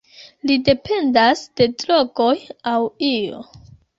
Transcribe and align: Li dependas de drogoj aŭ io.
Li 0.51 0.55
dependas 0.69 1.43
de 1.61 1.67
drogoj 1.83 2.33
aŭ 2.75 2.77
io. 3.11 3.45